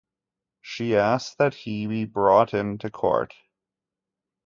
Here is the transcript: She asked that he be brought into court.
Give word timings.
She 0.61 0.95
asked 0.95 1.37
that 1.37 1.53
he 1.53 1.85
be 1.85 2.05
brought 2.05 2.55
into 2.55 2.89
court. 2.89 3.35